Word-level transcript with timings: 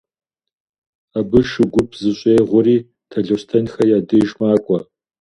Абы 1.19 1.39
шу 1.51 1.63
гуп 1.73 1.89
зэщӀегъури 2.01 2.77
Талъостэнхэ 3.09 3.83
я 3.97 3.99
деж 4.07 4.29
макӀуэ. 4.39 4.79